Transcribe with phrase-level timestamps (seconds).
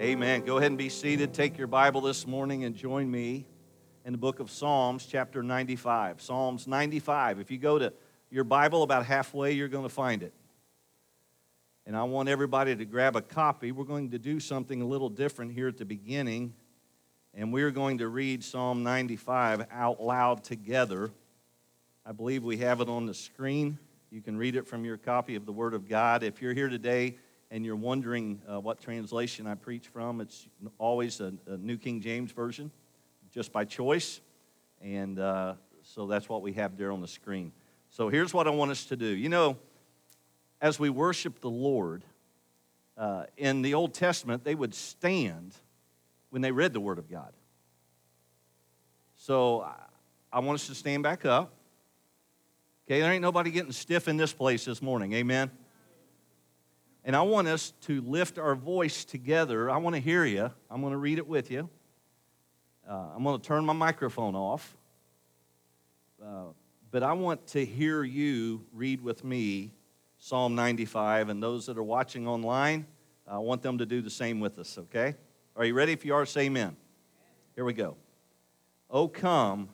[0.00, 0.46] Amen.
[0.46, 1.34] Go ahead and be seated.
[1.34, 3.44] Take your Bible this morning and join me
[4.06, 6.22] in the book of Psalms, chapter 95.
[6.22, 7.38] Psalms 95.
[7.38, 7.92] If you go to
[8.30, 10.32] your Bible about halfway, you're going to find it.
[11.84, 13.72] And I want everybody to grab a copy.
[13.72, 16.54] We're going to do something a little different here at the beginning.
[17.34, 21.10] And we're going to read Psalm 95 out loud together.
[22.06, 23.78] I believe we have it on the screen.
[24.10, 26.22] You can read it from your copy of the Word of God.
[26.22, 27.16] If you're here today,
[27.50, 30.46] and you're wondering uh, what translation I preach from, it's
[30.78, 32.70] always a, a, New King James Version,
[33.32, 34.20] just by choice.
[34.80, 37.52] And uh, so that's what we have there on the screen.
[37.90, 39.06] So here's what I want us to do.
[39.06, 39.56] You know,
[40.60, 42.04] as we worship the Lord,
[42.96, 45.54] uh, in the Old Testament, they would stand
[46.28, 47.32] when they read the Word of God.
[49.16, 49.66] So
[50.32, 51.52] I want us to stand back up.
[52.86, 55.12] Okay, there ain't nobody getting stiff in this place this morning.
[55.14, 55.50] Amen.
[57.04, 59.70] And I want us to lift our voice together.
[59.70, 60.50] I want to hear you.
[60.70, 61.68] I'm going to read it with you.
[62.88, 64.76] Uh, I'm going to turn my microphone off.
[66.22, 66.46] Uh,
[66.90, 69.72] but I want to hear you read with me
[70.18, 71.30] Psalm 95.
[71.30, 72.86] And those that are watching online,
[73.26, 75.14] I want them to do the same with us, okay?
[75.56, 75.92] Are you ready?
[75.92, 76.76] If you are, say amen.
[77.54, 77.96] Here we go.
[78.90, 79.70] Oh, come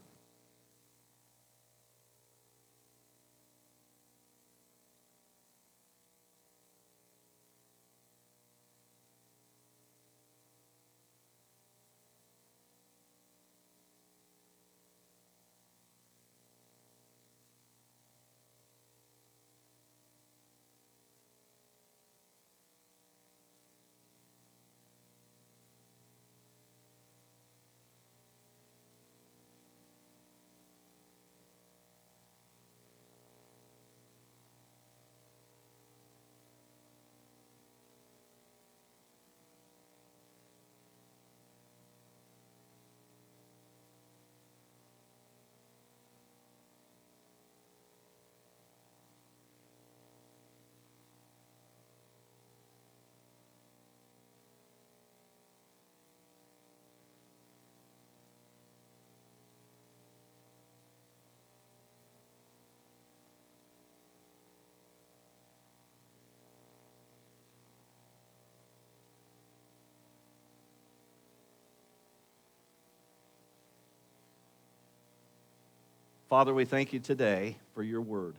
[76.29, 78.35] Father, we thank you today for your word.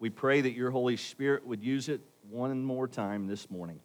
[0.00, 2.00] We pray that your Holy Spirit would use it
[2.30, 3.78] one more time this morning.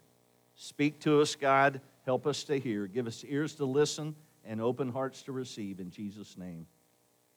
[0.55, 1.81] Speak to us, God.
[2.03, 2.87] Help us to hear.
[2.87, 5.79] Give us ears to listen and open hearts to receive.
[5.79, 6.65] In Jesus' name,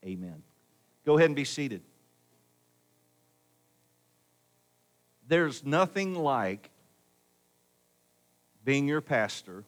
[0.02, 0.42] amen.
[1.04, 1.82] Go ahead and be seated.
[5.28, 6.70] There's nothing like
[8.64, 9.64] being your pastor,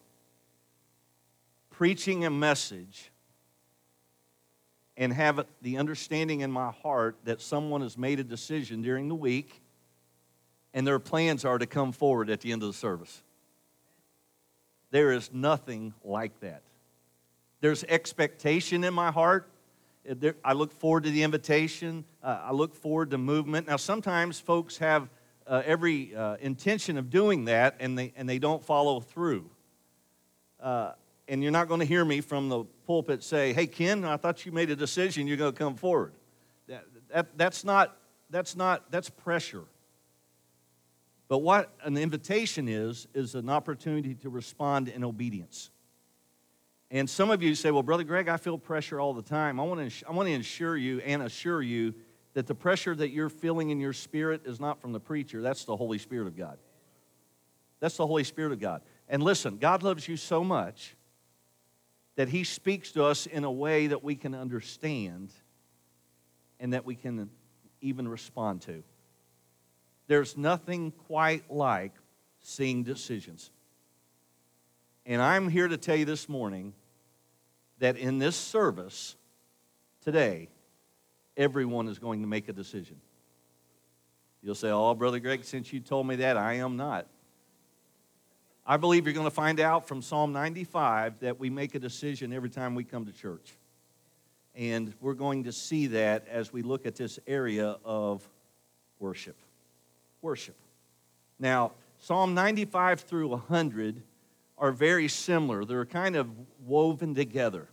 [1.69, 3.11] preaching a message
[4.97, 9.15] and have the understanding in my heart that someone has made a decision during the
[9.15, 9.61] week
[10.73, 13.23] and their plans are to come forward at the end of the service.
[14.91, 16.61] There is nothing like that.
[17.61, 19.49] There's expectation in my heart.
[20.43, 22.05] I look forward to the invitation.
[22.23, 23.67] Uh, I look forward to movement.
[23.67, 25.09] Now, sometimes folks have
[25.45, 29.49] uh, every uh, intention of doing that and they, and they don't follow through.
[31.27, 34.45] And you're not going to hear me from the pulpit say, Hey, Ken, I thought
[34.45, 36.13] you made a decision, you're going to come forward.
[36.67, 37.97] That, that, that's, not,
[38.29, 39.65] that's not, that's pressure.
[41.27, 45.69] But what an invitation is, is an opportunity to respond in obedience.
[46.89, 49.59] And some of you say, Well, Brother Greg, I feel pressure all the time.
[49.59, 51.93] I want to, I want to ensure you and assure you
[52.33, 55.65] that the pressure that you're feeling in your spirit is not from the preacher, that's
[55.65, 56.57] the Holy Spirit of God.
[57.79, 58.81] That's the Holy Spirit of God.
[59.09, 60.95] And listen, God loves you so much
[62.17, 65.31] that He speaks to us in a way that we can understand
[66.59, 67.29] and that we can
[67.79, 68.83] even respond to.
[70.07, 71.93] There's nothing quite like
[72.41, 73.51] seeing decisions.
[75.05, 76.73] And I'm here to tell you this morning
[77.79, 79.15] that in this service
[80.01, 80.49] today,
[81.37, 82.99] everyone is going to make a decision.
[84.41, 87.05] You'll say, Oh, Brother Greg, since you told me that, I am not.
[88.69, 92.33] I believe you're going to find out from Psalm 95 that we make a decision
[92.33, 93.55] every time we come to church.
[94.55, 98.27] And we're going to see that as we look at this area of
[98.99, 99.37] worship.
[100.21, 100.57] Worship.
[101.39, 104.03] Now, Psalm 95 through 100
[104.57, 106.29] are very similar, they're kind of
[106.65, 107.69] woven together.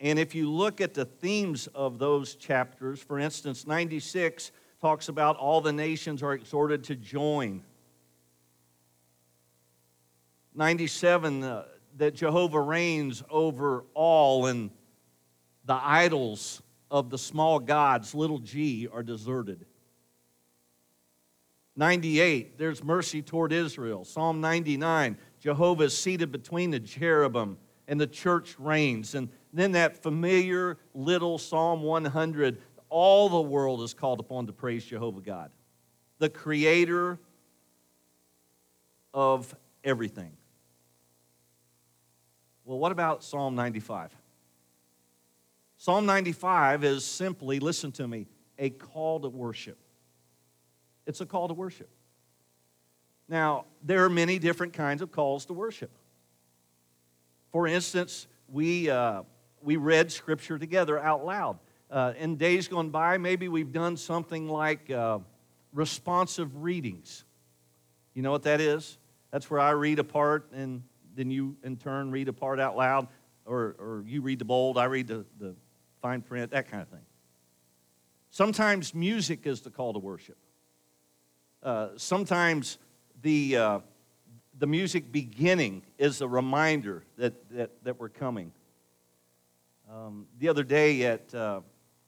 [0.00, 4.50] And if you look at the themes of those chapters, for instance, 96
[4.80, 7.62] talks about all the nations are exhorted to join
[10.54, 11.64] 97, uh,
[11.96, 14.70] that Jehovah reigns over all and
[15.64, 19.64] the idols of the small gods, little g, are deserted.
[21.76, 24.04] 98, there's mercy toward Israel.
[24.04, 27.56] Psalm 99, Jehovah is seated between the cherubim
[27.88, 29.14] and the church reigns.
[29.14, 32.60] And then that familiar little Psalm 100,
[32.90, 35.50] all the world is called upon to praise Jehovah God,
[36.18, 37.18] the creator
[39.14, 40.32] of everything.
[42.72, 44.16] Well, what about Psalm 95?
[45.76, 48.26] Psalm 95 is simply, listen to me,
[48.58, 49.76] a call to worship.
[51.06, 51.90] It's a call to worship.
[53.28, 55.90] Now, there are many different kinds of calls to worship.
[57.50, 59.24] For instance, we, uh,
[59.60, 61.58] we read scripture together out loud.
[61.90, 65.18] Uh, in days gone by, maybe we've done something like uh,
[65.74, 67.24] responsive readings.
[68.14, 68.96] You know what that is?
[69.30, 72.76] That's where I read a part and then you in turn read a part out
[72.76, 73.08] loud,
[73.44, 75.54] or, or you read the bold, I read the, the
[76.00, 77.04] fine print, that kind of thing.
[78.30, 80.38] Sometimes music is the call to worship.
[81.62, 82.78] Uh, sometimes
[83.22, 83.78] the, uh,
[84.58, 88.52] the music beginning is a reminder that, that, that we're coming.
[89.92, 91.60] Um, the other day at uh,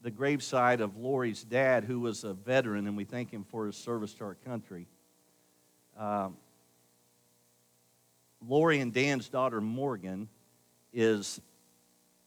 [0.03, 3.77] the graveside of Lori's dad, who was a veteran, and we thank him for his
[3.77, 4.87] service to our country.
[5.99, 6.37] Um,
[8.49, 10.29] Lori and Dan's daughter, Morgan,
[10.93, 11.41] is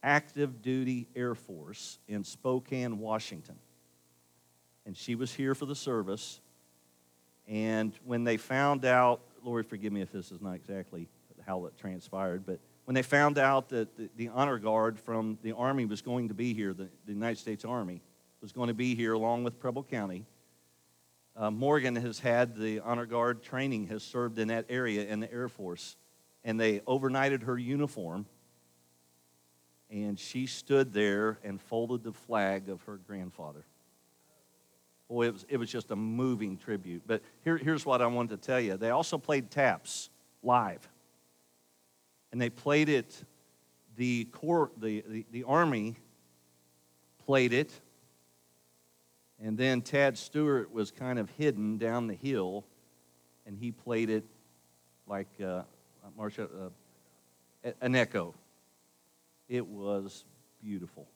[0.03, 3.55] active duty Air Force in Spokane, Washington.
[4.85, 6.39] And she was here for the service.
[7.47, 11.07] And when they found out, Lori, forgive me if this is not exactly
[11.45, 15.53] how it transpired, but when they found out that the, the honor guard from the
[15.53, 18.01] Army was going to be here, the, the, United States Army
[18.41, 20.25] was going to be here along with Preble County,
[21.35, 25.31] uh, Morgan has had the honor guard training, has served in that area in the
[25.31, 25.95] Air Force
[26.47, 28.25] and they overnighted her uniform.
[29.91, 33.65] And she stood there and folded the flag of her grandfather.
[35.09, 37.03] Boy, it was, it was just a moving tribute.
[37.05, 40.09] But here, here's what I wanted to tell you they also played taps
[40.41, 40.87] live.
[42.31, 43.23] And they played it,
[43.97, 45.97] the, corps, the, the, the Army
[47.25, 47.73] played it.
[49.41, 52.65] And then Tad Stewart was kind of hidden down the hill,
[53.45, 54.23] and he played it
[55.07, 55.63] like uh,
[56.15, 56.43] Marcia,
[57.65, 58.33] uh, an echo.
[59.49, 60.25] It was
[60.61, 61.07] beautiful.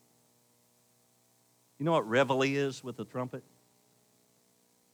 [1.78, 3.44] You know what reveille is with a trumpet?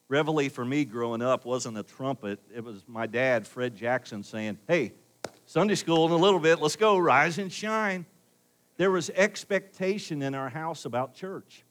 [0.10, 2.40] Reveille for me growing up wasn't a trumpet.
[2.54, 4.94] It was my dad, Fred Jackson, saying, Hey,
[5.46, 8.06] Sunday school in a little bit, let's go, rise and shine.
[8.78, 11.64] There was expectation in our house about church.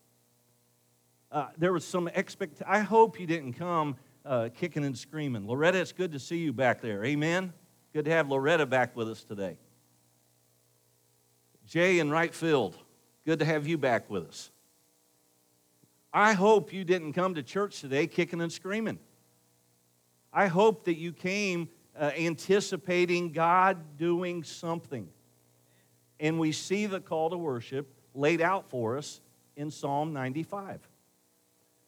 [1.30, 2.62] Uh, there was some expect.
[2.66, 5.46] I hope you didn't come uh, kicking and screaming.
[5.46, 7.04] Loretta, it's good to see you back there.
[7.04, 7.52] Amen.
[7.96, 9.56] Good to have Loretta back with us today.
[11.66, 12.76] Jay in right field,
[13.24, 14.50] good to have you back with us.
[16.12, 18.98] I hope you didn't come to church today kicking and screaming.
[20.30, 25.08] I hope that you came uh, anticipating God doing something.
[26.20, 29.22] And we see the call to worship laid out for us
[29.56, 30.86] in Psalm 95.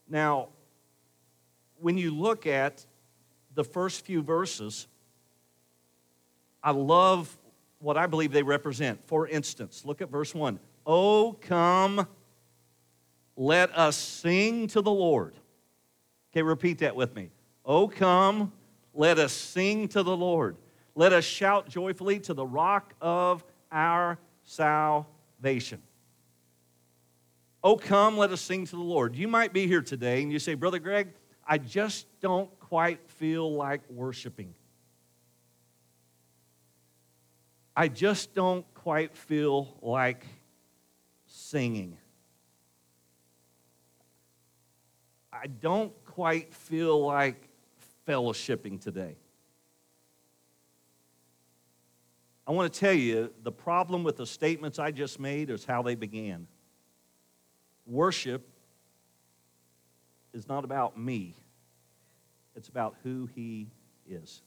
[0.08, 0.48] Now,
[1.78, 2.86] when you look at
[3.54, 4.86] the first few verses,
[6.62, 7.36] I love
[7.78, 9.00] what I believe they represent.
[9.06, 10.58] For instance, look at verse 1.
[10.86, 12.06] Oh, come,
[13.36, 15.34] let us sing to the Lord.
[16.32, 17.30] Okay, repeat that with me.
[17.64, 18.52] Oh, come,
[18.94, 20.56] let us sing to the Lord.
[20.94, 25.80] Let us shout joyfully to the rock of our salvation.
[27.62, 29.14] Oh, come, let us sing to the Lord.
[29.14, 31.08] You might be here today and you say, Brother Greg,
[31.46, 34.54] I just don't quite feel like worshiping.
[37.78, 40.26] I just don't quite feel like
[41.26, 41.96] singing.
[45.32, 47.48] I don't quite feel like
[48.04, 49.14] fellowshipping today.
[52.48, 55.82] I want to tell you the problem with the statements I just made is how
[55.82, 56.48] they began.
[57.86, 58.44] Worship
[60.32, 61.36] is not about me,
[62.56, 63.68] it's about who He
[64.04, 64.42] is.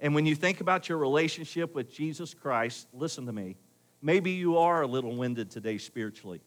[0.00, 3.56] And when you think about your relationship with Jesus Christ, listen to me.
[4.00, 6.40] Maybe you are a little winded today spiritually.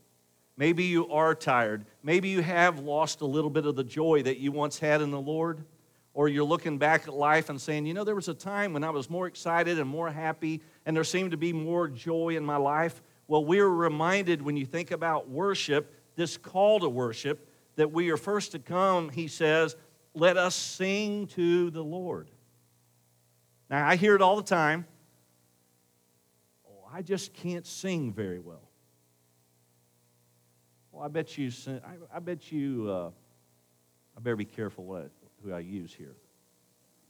[0.55, 1.85] Maybe you are tired.
[2.03, 5.11] Maybe you have lost a little bit of the joy that you once had in
[5.11, 5.65] the Lord.
[6.13, 8.83] Or you're looking back at life and saying, you know, there was a time when
[8.83, 12.45] I was more excited and more happy, and there seemed to be more joy in
[12.45, 13.01] my life.
[13.27, 18.17] Well, we're reminded when you think about worship, this call to worship, that we are
[18.17, 19.77] first to come, he says,
[20.13, 22.29] let us sing to the Lord.
[23.71, 24.85] Now, I hear it all the time.
[26.67, 28.67] Oh, I just can't sing very well.
[30.91, 33.11] Well, I bet you, I, I bet you, uh,
[34.17, 35.09] I better be careful what,
[35.41, 36.17] who I use here.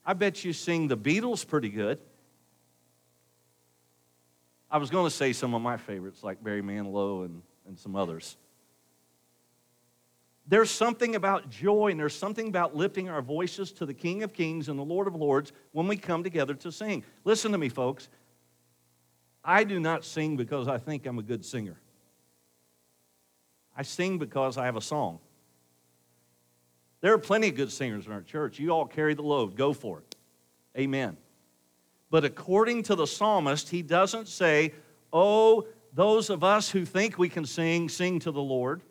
[0.06, 1.98] I bet you sing the Beatles pretty good.
[4.70, 7.96] I was going to say some of my favorites, like Barry Manilow and, and some
[7.96, 8.38] others.
[10.48, 14.34] There's something about joy and there's something about lifting our voices to the King of
[14.34, 17.04] Kings and the Lord of Lords when we come together to sing.
[17.24, 18.10] Listen to me, folks.
[19.44, 21.80] I do not sing because I think I'm a good singer.
[23.76, 25.20] I sing because I have a song.
[27.02, 28.60] There are plenty of good singers in our church.
[28.60, 29.56] You all carry the load.
[29.56, 30.16] Go for it.
[30.78, 31.18] Amen.
[32.10, 34.74] But according to the psalmist, he doesn't say,
[35.14, 38.82] Oh, those of us who think we can sing, sing to the Lord.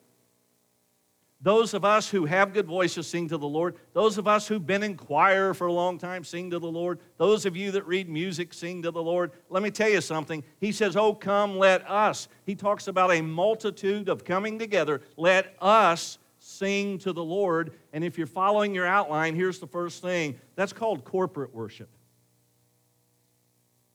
[1.43, 3.75] Those of us who have good voices sing to the Lord.
[3.93, 6.99] Those of us who've been in choir for a long time sing to the Lord.
[7.17, 9.31] Those of you that read music sing to the Lord.
[9.49, 10.43] Let me tell you something.
[10.59, 12.27] He says, Oh, come, let us.
[12.45, 15.01] He talks about a multitude of coming together.
[15.17, 17.73] Let us sing to the Lord.
[17.91, 21.89] And if you're following your outline, here's the first thing that's called corporate worship.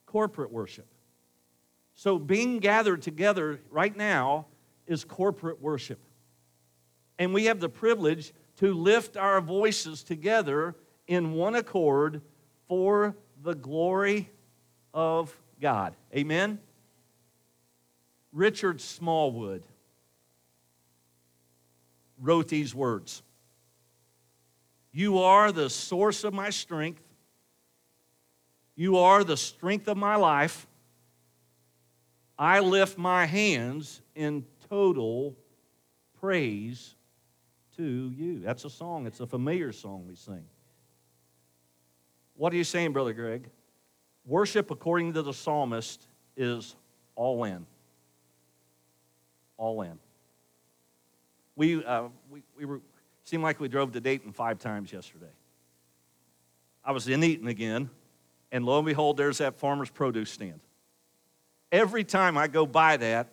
[0.05, 0.87] Corporate worship.
[1.95, 4.47] So, being gathered together right now
[4.85, 5.99] is corporate worship.
[7.19, 10.75] And we have the privilege to lift our voices together
[11.07, 12.21] in one accord
[12.67, 14.29] for the glory
[14.93, 15.95] of God.
[16.15, 16.59] Amen?
[18.31, 19.63] Richard Smallwood
[22.19, 23.23] wrote these words
[24.91, 27.01] You are the source of my strength,
[28.75, 30.67] you are the strength of my life.
[32.39, 35.35] I lift my hands in total
[36.19, 36.93] praise
[37.77, 38.39] to you.
[38.39, 40.43] That's a song, it's a familiar song we sing.
[42.35, 43.49] What are you saying, Brother Greg?
[44.25, 46.05] Worship, according to the psalmist,
[46.35, 46.75] is
[47.15, 47.65] all in.
[49.57, 49.97] All in.
[51.55, 52.81] We, uh, we, we were,
[53.23, 55.25] seemed like we drove to Dayton five times yesterday.
[56.85, 57.89] I was in Eaton again,
[58.51, 60.59] and lo and behold, there's that farmer's produce stand.
[61.71, 63.29] Every time I go by that,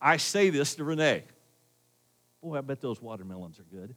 [0.00, 1.24] I say this to Renee.
[2.42, 3.94] Boy, I bet those watermelons are good.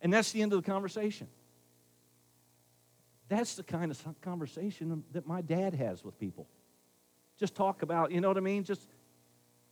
[0.00, 1.28] And that's the end of the conversation.
[3.28, 6.46] That's the kind of conversation that my dad has with people.
[7.38, 8.64] Just talk about, you know what I mean?
[8.64, 8.88] Just,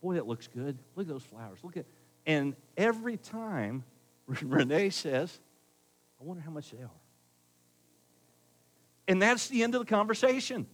[0.01, 0.77] boy, that looks good.
[0.95, 1.59] Look at those flowers.
[1.63, 1.85] Look at,
[2.25, 3.83] and every time
[4.27, 5.39] Renee says,
[6.19, 6.89] I wonder how much they are.
[9.07, 10.67] And that's the end of the conversation.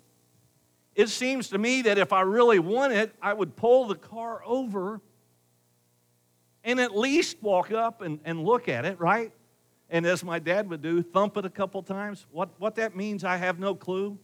[0.95, 4.41] It seems to me that if I really want it, I would pull the car
[4.45, 5.01] over
[6.63, 9.31] and at least walk up and, and look at it, right?
[9.89, 12.25] And as my dad would do, thump it a couple times.
[12.31, 14.17] What, what that means, I have no clue.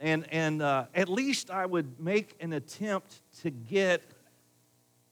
[0.00, 4.02] And, and uh, at least I would make an attempt to get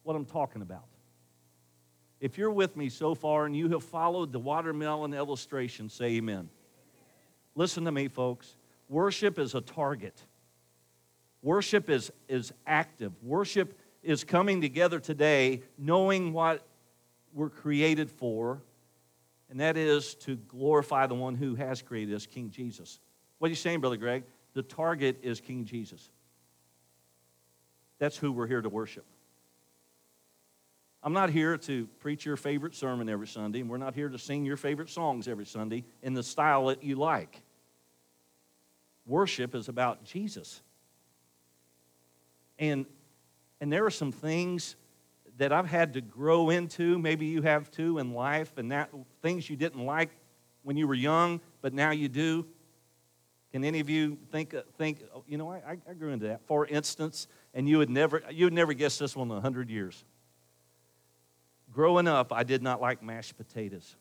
[0.03, 0.85] what I'm talking about.
[2.21, 6.49] If you're with me so far and you have followed the watermelon illustration, say amen.
[7.55, 8.57] Listen to me, folks.
[8.89, 10.23] Worship is a target.
[11.43, 13.13] Worship is, is active.
[13.23, 16.67] Worship is coming together today knowing what
[17.33, 18.63] we're created for,
[19.51, 23.01] and that is to glorify the one who has created us, King Jesus.
[23.39, 24.25] What are you saying, Brother Greg?
[24.55, 26.11] The target is King Jesus.
[27.99, 29.05] That's who we're here to worship.
[31.03, 34.19] I'm not here to preach your favorite sermon every Sunday, and we're not here to
[34.19, 37.43] sing your favorite songs every Sunday in the style that you like.
[39.07, 40.63] Worship is about Jesus.
[42.59, 42.87] And
[43.65, 44.77] and there are some things
[45.39, 48.91] that I've had to grow into, maybe you have too in life, and that
[49.23, 50.11] things you didn't like
[50.65, 52.47] when you were young, but now you do.
[53.53, 56.43] Can any of you think, think oh, you know, I, I grew into that.
[56.47, 59.71] For instance, and you would never, you would never guess this one in a hundred
[59.71, 60.05] years.
[61.73, 63.97] Growing up, I did not like mashed potatoes.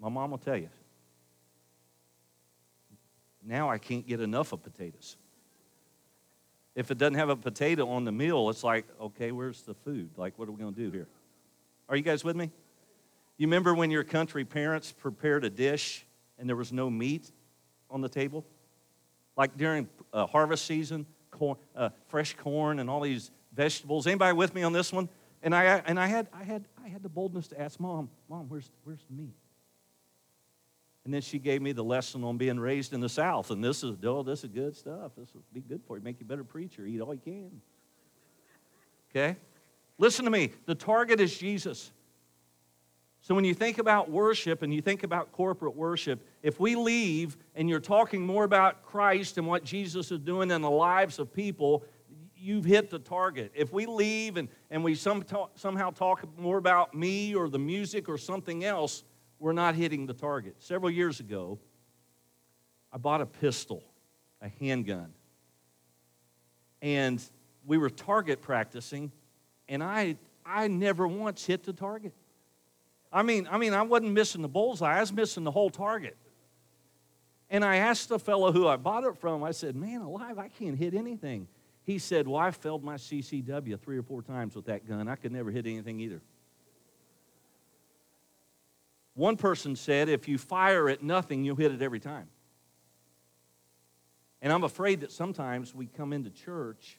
[0.00, 0.70] My mom will tell you.
[3.44, 5.18] Now I can't get enough of potatoes.
[6.74, 10.10] If it doesn't have a potato on the meal, it's like, okay, where's the food?
[10.16, 11.06] Like, what are we going to do here?
[11.88, 12.50] Are you guys with me?
[13.36, 16.04] You remember when your country parents prepared a dish
[16.38, 17.30] and there was no meat
[17.90, 18.44] on the table?
[19.36, 24.06] Like during uh, harvest season, corn, uh, fresh corn and all these vegetables.
[24.06, 25.08] Anybody with me on this one?
[25.42, 28.48] And I, and I, had, I, had, I had the boldness to ask mom, Mom,
[28.48, 29.34] where's, where's the meat?
[31.04, 33.50] And then she gave me the lesson on being raised in the South.
[33.50, 35.12] And this is, oh, this is good stuff.
[35.16, 36.86] This will be good for you, make you a better preacher.
[36.86, 37.60] Eat all you can.
[39.10, 39.36] Okay?
[39.98, 40.52] Listen to me.
[40.66, 41.92] The target is Jesus.
[43.20, 47.36] So when you think about worship and you think about corporate worship, if we leave
[47.54, 51.32] and you're talking more about Christ and what Jesus is doing in the lives of
[51.32, 51.84] people,
[52.36, 53.50] you've hit the target.
[53.54, 57.58] If we leave and, and we some talk, somehow talk more about me or the
[57.58, 59.04] music or something else,
[59.38, 60.56] we're not hitting the target.
[60.58, 61.58] Several years ago,
[62.92, 63.82] I bought a pistol,
[64.40, 65.12] a handgun.
[66.80, 67.22] And
[67.66, 69.10] we were target practicing,
[69.68, 72.12] and I, I never once hit the target.
[73.12, 76.16] I mean, I mean, I wasn't missing the bullseye, I was missing the whole target.
[77.50, 80.48] And I asked the fellow who I bought it from, I said, Man, alive, I
[80.48, 81.46] can't hit anything.
[81.84, 85.06] He said, Well, I failed my CCW three or four times with that gun.
[85.06, 86.20] I could never hit anything either.
[89.14, 92.28] One person said, If you fire at nothing, you'll hit it every time.
[94.42, 96.98] And I'm afraid that sometimes we come into church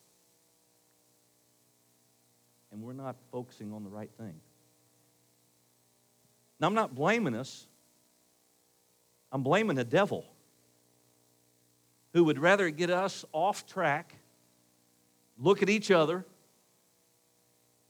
[2.71, 4.33] and we're not focusing on the right thing.
[6.59, 7.67] Now, I'm not blaming us,
[9.31, 10.25] I'm blaming the devil
[12.13, 14.15] who would rather get us off track,
[15.37, 16.25] look at each other,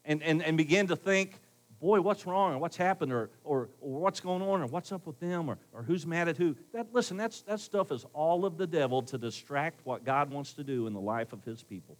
[0.03, 1.39] and, and, and begin to think,
[1.79, 5.05] boy, what's wrong, or what's happened, or, or, or what's going on, or what's up
[5.05, 6.55] with them, or, or who's mad at who.
[6.73, 10.53] That, listen, that's, that stuff is all of the devil to distract what God wants
[10.53, 11.97] to do in the life of his people,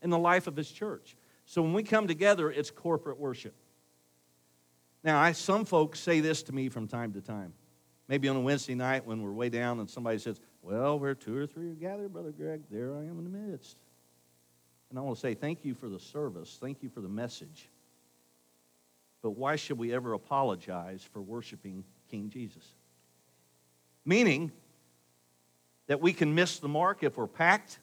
[0.00, 1.16] in the life of his church.
[1.44, 3.54] So when we come together, it's corporate worship.
[5.04, 7.52] Now, I, some folks say this to me from time to time.
[8.08, 11.36] Maybe on a Wednesday night when we're way down and somebody says, Well, where two
[11.36, 13.78] or three are gathered, Brother Greg, there I am in the midst.
[14.90, 16.58] And I want to say, Thank you for the service.
[16.60, 17.68] Thank you for the message.
[19.22, 22.64] But why should we ever apologize for worshiping King Jesus?
[24.04, 24.50] Meaning
[25.86, 27.78] that we can miss the mark if we're packed,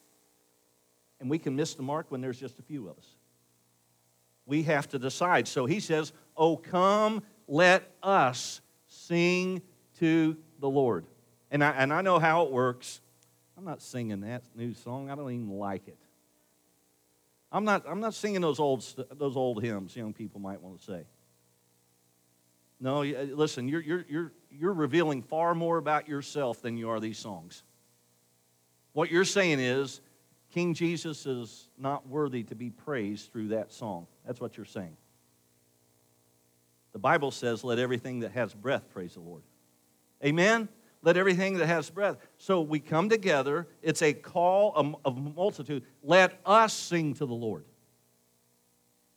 [1.20, 3.08] and we can miss the mark when there's just a few of us.
[4.46, 5.48] We have to decide.
[5.48, 9.62] So he says, Oh, come, let us sing
[10.00, 11.06] to the Lord.
[11.52, 13.02] And I, and I know how it works.
[13.58, 15.10] I'm not singing that new song.
[15.10, 15.98] I don't even like it.
[17.52, 20.86] I'm not, I'm not singing those old, those old hymns young people might want to
[20.86, 21.06] say.
[22.80, 27.00] No, uh, listen, you're, you're, you're, you're revealing far more about yourself than you are
[27.00, 27.64] these songs.
[28.94, 30.02] What you're saying is,
[30.54, 34.08] King Jesus is not worthy to be praised through that song.
[34.26, 34.98] That's what you're saying.
[36.92, 39.44] The Bible says, let everything that has breath praise the Lord.
[40.26, 40.68] Amen?
[41.04, 42.18] Let everything that has breath.
[42.38, 43.68] So we come together.
[43.84, 45.84] It's a call of multitude.
[46.04, 47.66] Let us sing to the Lord.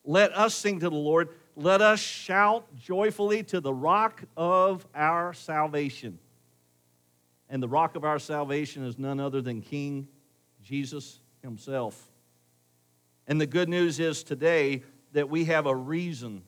[0.05, 1.31] Let us sing to the Lord.
[1.57, 6.19] Let us shout joyfully to the rock of our salvation.
[7.51, 10.09] And the rock of our salvation is none other than King
[10.63, 12.11] Jesus himself.
[13.27, 16.43] And the good news is today that we have a reason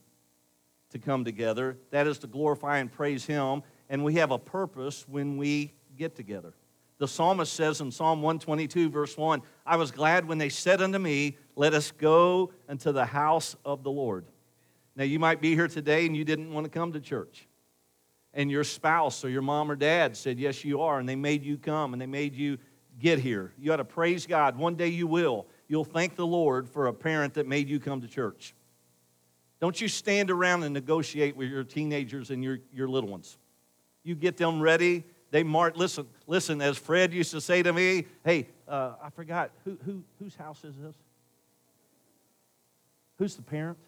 [0.91, 1.77] to come together.
[1.91, 3.63] That is to glorify and praise Him.
[3.91, 6.55] And we have a purpose when we get together.
[6.99, 10.99] The psalmist says in Psalm 122, verse 1 I was glad when they said unto
[10.99, 14.25] me, Let us go unto the house of the Lord.
[14.97, 17.49] Now, you might be here today and you didn't want to come to church.
[18.33, 20.99] And your spouse or your mom or dad said, Yes, you are.
[20.99, 22.59] And they made you come and they made you
[22.99, 23.53] get here.
[23.59, 24.57] You ought to praise God.
[24.57, 25.47] One day you will.
[25.69, 28.55] You'll thank the Lord for a parent that made you come to church.
[29.61, 33.39] Don't you stand around and negotiate with your teenagers and your, your little ones.
[34.03, 35.05] You get them ready.
[35.31, 39.51] They mark, listen, listen, as Fred used to say to me, hey, uh, I forgot,
[39.65, 40.95] who, who, whose house is this?
[43.19, 43.79] Who's the parent?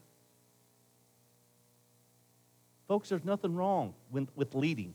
[2.88, 4.94] Folks, there's nothing wrong with, with leading.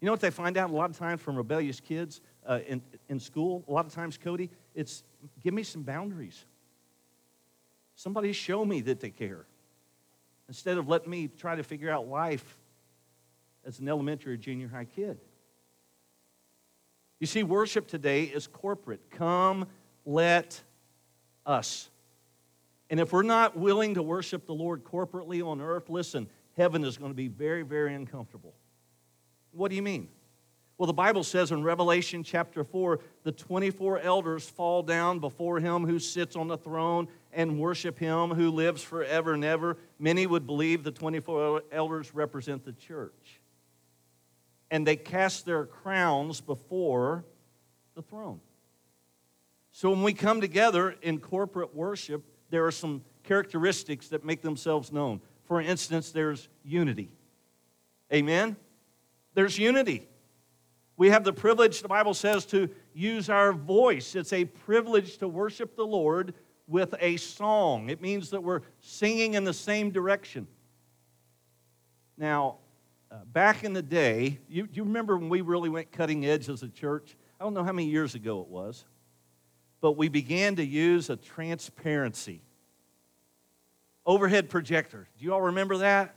[0.00, 2.80] You know what they find out a lot of times from rebellious kids uh, in,
[3.08, 3.64] in school?
[3.66, 5.02] A lot of times, Cody, it's
[5.42, 6.44] give me some boundaries.
[7.96, 9.44] Somebody show me that they care.
[10.46, 12.56] Instead of letting me try to figure out life
[13.66, 15.18] as an elementary or junior high kid.
[17.18, 19.10] You see, worship today is corporate.
[19.10, 19.66] Come,
[20.06, 20.62] let
[21.44, 21.90] us.
[22.90, 26.96] And if we're not willing to worship the Lord corporately on earth, listen, heaven is
[26.96, 28.54] going to be very, very uncomfortable.
[29.52, 30.08] What do you mean?
[30.78, 35.84] Well, the Bible says in Revelation chapter 4 the 24 elders fall down before him
[35.84, 39.76] who sits on the throne and worship him who lives forever and ever.
[39.98, 43.40] Many would believe the 24 elders represent the church.
[44.70, 47.24] And they cast their crowns before
[47.96, 48.40] the throne.
[49.72, 54.92] So when we come together in corporate worship, there are some characteristics that make themselves
[54.92, 55.20] known.
[55.44, 57.10] For instance, there's unity.
[58.12, 58.56] Amen?
[59.34, 60.08] There's unity.
[60.96, 64.14] We have the privilege, the Bible says, to use our voice.
[64.14, 66.34] It's a privilege to worship the Lord
[66.66, 67.88] with a song.
[67.88, 70.46] It means that we're singing in the same direction.
[72.16, 72.56] Now,
[73.10, 76.62] uh, back in the day, you, you remember when we really went cutting edge as
[76.62, 77.16] a church?
[77.40, 78.84] I don't know how many years ago it was,
[79.80, 82.42] but we began to use a transparency
[84.04, 85.06] overhead projector.
[85.18, 86.14] Do you all remember that?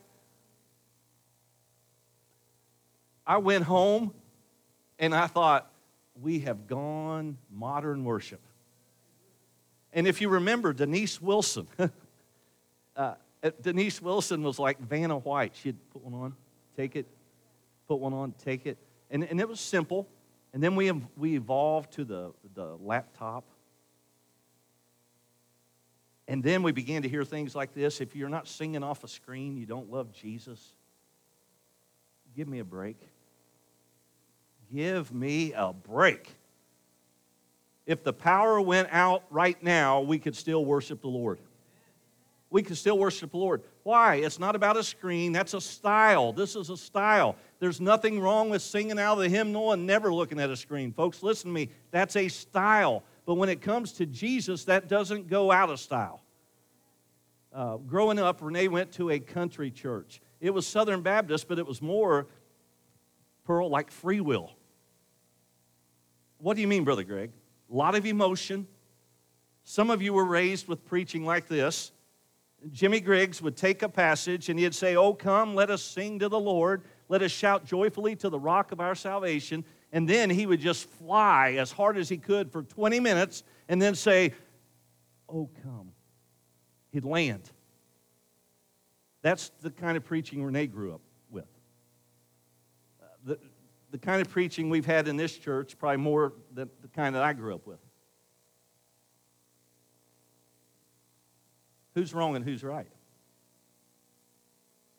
[3.27, 4.13] I went home
[4.97, 5.71] and I thought,
[6.21, 8.41] we have gone modern worship.
[9.93, 11.67] And if you remember, Denise Wilson,
[12.95, 13.15] uh,
[13.61, 15.53] Denise Wilson was like Vanna White.
[15.55, 16.35] She'd put one on,
[16.77, 17.07] take it,
[17.87, 18.77] put one on, take it.
[19.09, 20.07] And, and it was simple.
[20.53, 23.43] And then we, we evolved to the, the laptop.
[26.31, 29.07] And then we began to hear things like this if you're not singing off a
[29.09, 30.73] screen, you don't love Jesus,
[32.37, 32.97] give me a break.
[34.73, 36.33] Give me a break.
[37.85, 41.37] If the power went out right now, we could still worship the Lord.
[42.49, 43.61] We could still worship the Lord.
[43.83, 44.15] Why?
[44.15, 45.33] It's not about a screen.
[45.33, 46.31] That's a style.
[46.31, 47.35] This is a style.
[47.59, 50.93] There's nothing wrong with singing out of the hymnal and never looking at a screen.
[50.93, 51.71] Folks, listen to me.
[51.91, 53.03] That's a style.
[53.25, 56.20] But when it comes to Jesus, that doesn't go out of style.
[57.53, 60.21] Uh, growing up, Renee went to a country church.
[60.39, 62.27] It was Southern Baptist, but it was more,
[63.45, 64.51] Pearl, like free will.
[66.37, 67.31] What do you mean, Brother Greg?
[67.71, 68.67] A lot of emotion.
[69.63, 71.91] Some of you were raised with preaching like this.
[72.71, 76.29] Jimmy Griggs would take a passage and he'd say, Oh, come, let us sing to
[76.29, 76.83] the Lord.
[77.09, 79.65] Let us shout joyfully to the rock of our salvation.
[79.91, 83.81] And then he would just fly as hard as he could for 20 minutes and
[83.81, 84.33] then say,
[85.27, 85.91] Oh, come.
[86.91, 87.49] He'd land.
[89.21, 91.45] That's the kind of preaching Renee grew up with.
[93.01, 93.39] Uh, the,
[93.91, 97.23] the kind of preaching we've had in this church, probably more than the kind that
[97.23, 97.79] I grew up with.
[101.93, 102.87] Who's wrong and who's right?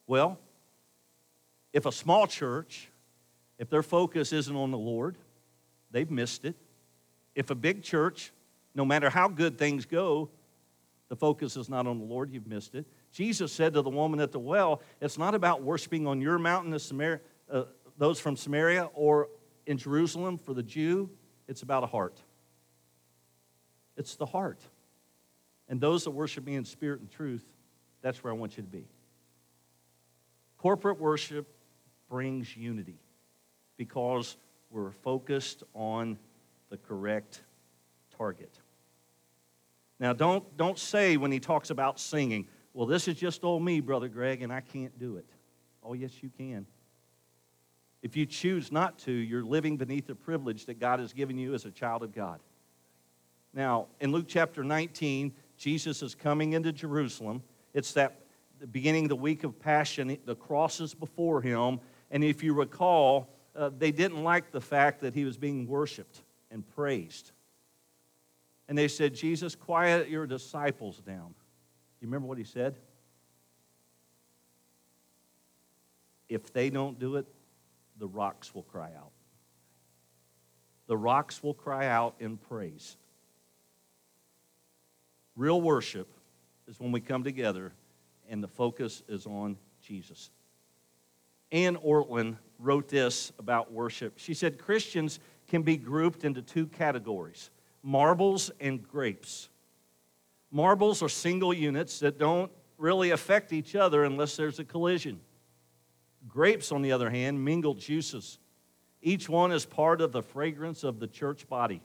[0.07, 0.39] Well,
[1.73, 2.89] if a small church,
[3.59, 5.17] if their focus isn't on the Lord,
[5.91, 6.55] they've missed it.
[7.35, 8.31] If a big church,
[8.75, 10.29] no matter how good things go,
[11.13, 12.87] the focus is not on the Lord, you've missed it.
[13.13, 16.79] Jesus said to the woman at the well, it's not about worshiping on your mountain,
[16.79, 17.21] Samaria,
[17.51, 17.65] uh,
[17.99, 19.29] those from Samaria or
[19.67, 21.11] in Jerusalem for the Jew,
[21.49, 22.19] it's about a heart.
[23.99, 24.63] It's the heart.
[25.69, 27.45] And those that worship me in spirit and truth,
[28.01, 28.87] that's where I want you to be.
[30.57, 31.47] Corporate worship
[32.09, 32.97] brings unity
[33.77, 34.39] because
[34.71, 36.17] we're focused on
[36.71, 37.43] the correct
[38.17, 38.62] target.
[40.03, 43.79] Now, don't, don't say when he talks about singing, well, this is just old me,
[43.79, 45.27] Brother Greg, and I can't do it.
[45.81, 46.67] Oh, yes, you can.
[48.03, 51.55] If you choose not to, you're living beneath the privilege that God has given you
[51.55, 52.41] as a child of God.
[53.55, 57.41] Now, in Luke chapter 19, Jesus is coming into Jerusalem.
[57.73, 58.23] It's that
[58.73, 61.79] beginning of the week of Passion, the cross is before him.
[62.11, 66.23] And if you recall, uh, they didn't like the fact that he was being worshiped
[66.51, 67.31] and praised.
[68.73, 71.27] And they said, Jesus, quiet your disciples down.
[71.29, 71.35] Do
[72.01, 72.79] you remember what he said?
[76.31, 77.27] If they don't do it,
[77.99, 79.11] the rocks will cry out.
[80.87, 82.97] The rocks will cry out in praise.
[85.37, 86.09] Real worship
[86.67, 87.75] is when we come together
[88.31, 90.31] and the focus is on Jesus.
[91.51, 94.15] Anne Ortlund wrote this about worship.
[94.17, 97.51] She said Christians can be grouped into two categories
[97.83, 99.49] marbles and grapes.
[100.51, 105.21] Marbles are single units that don't really affect each other unless there's a collision.
[106.29, 108.39] Grapes, on the other hand, mingle juices.
[109.01, 111.83] Each one is part of the fragrance of the church body.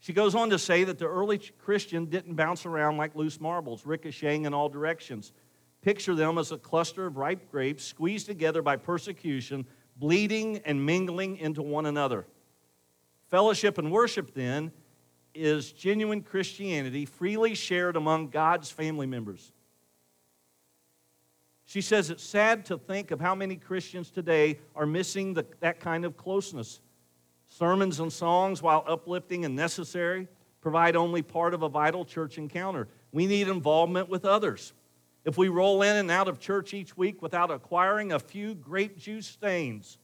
[0.00, 3.84] She goes on to say that the early Christian didn't bounce around like loose marbles,
[3.84, 5.32] ricocheting in all directions.
[5.82, 11.36] Picture them as a cluster of ripe grapes squeezed together by persecution, bleeding and mingling
[11.38, 12.26] into one another.
[13.28, 14.72] Fellowship and worship, then,
[15.34, 19.52] is genuine Christianity freely shared among God's family members.
[21.64, 25.80] She says it's sad to think of how many Christians today are missing the, that
[25.80, 26.80] kind of closeness.
[27.48, 30.28] Sermons and songs, while uplifting and necessary,
[30.62, 32.88] provide only part of a vital church encounter.
[33.12, 34.72] We need involvement with others.
[35.24, 38.96] If we roll in and out of church each week without acquiring a few grape
[38.96, 39.98] juice stains,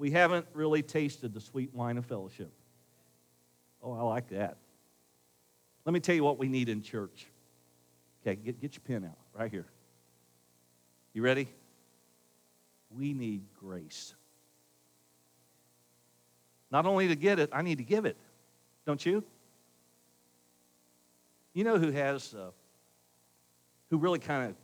[0.00, 2.50] we haven't really tasted the sweet wine of fellowship.
[3.82, 4.56] Oh, I like that.
[5.84, 7.26] Let me tell you what we need in church.
[8.22, 9.66] Okay, get, get your pen out right here.
[11.12, 11.48] You ready?
[12.90, 14.14] We need grace.
[16.70, 18.16] Not only to get it, I need to give it.
[18.86, 19.22] Don't you?
[21.52, 22.50] You know who has, uh,
[23.90, 24.56] who really kind of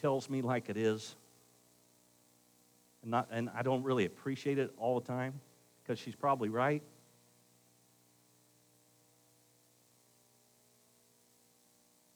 [0.00, 1.14] tells me like it is.
[3.02, 5.40] And, not, and I don't really appreciate it all the time
[5.82, 6.82] because she's probably right.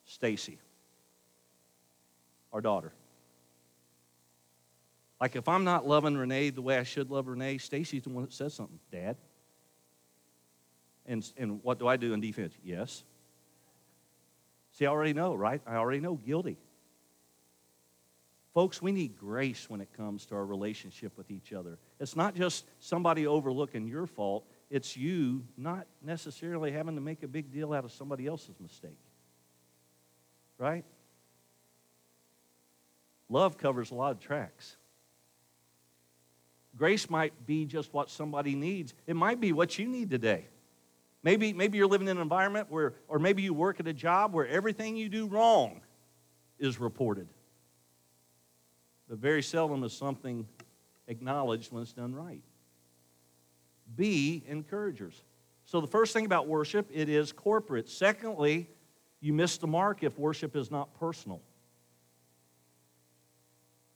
[0.04, 0.58] Stacy,
[2.52, 2.92] our daughter.
[5.20, 8.24] Like if I'm not loving Renee the way I should love Renee, Stacy's the one
[8.24, 9.16] that says something, Dad.
[11.06, 12.54] And, and what do I do in defense?
[12.62, 13.04] Yes.
[14.72, 15.60] See, I already know, right?
[15.66, 16.58] I already know guilty.
[18.54, 21.76] Folks, we need grace when it comes to our relationship with each other.
[21.98, 27.28] It's not just somebody overlooking your fault, it's you not necessarily having to make a
[27.28, 28.98] big deal out of somebody else's mistake.
[30.56, 30.84] Right?
[33.28, 34.76] Love covers a lot of tracks.
[36.76, 40.46] Grace might be just what somebody needs, it might be what you need today.
[41.24, 44.32] Maybe, maybe you're living in an environment where, or maybe you work at a job
[44.32, 45.80] where everything you do wrong
[46.58, 47.26] is reported.
[49.08, 50.46] But very seldom is something
[51.08, 52.42] acknowledged when it's done right.
[53.96, 55.22] Be encouragers.
[55.64, 57.88] So the first thing about worship, it is corporate.
[57.88, 58.68] Secondly,
[59.20, 61.40] you miss the mark if worship is not personal.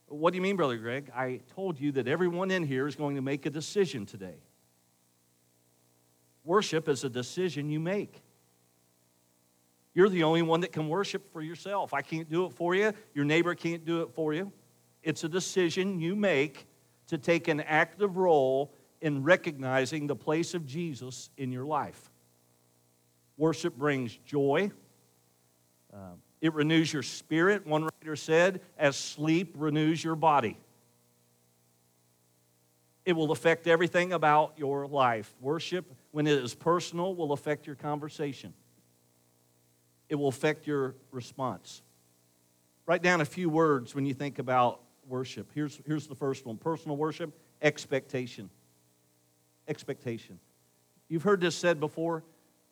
[0.07, 1.11] What do you mean, Brother Greg?
[1.15, 4.37] I told you that everyone in here is going to make a decision today.
[6.43, 8.23] Worship is a decision you make.
[9.93, 11.93] You're the only one that can worship for yourself.
[11.93, 12.93] I can't do it for you.
[13.13, 14.51] Your neighbor can't do it for you.
[15.03, 16.67] It's a decision you make
[17.07, 22.11] to take an active role in recognizing the place of Jesus in your life.
[23.37, 24.71] Worship brings joy.
[25.93, 30.57] Uh, it renews your spirit, one writer said, as sleep renews your body.
[33.05, 35.33] It will affect everything about your life.
[35.41, 38.53] Worship, when it is personal, will affect your conversation.
[40.09, 41.81] It will affect your response.
[42.85, 45.49] Write down a few words when you think about worship.
[45.53, 48.49] Here's, here's the first one personal worship, expectation.
[49.67, 50.39] Expectation.
[51.09, 52.23] You've heard this said before.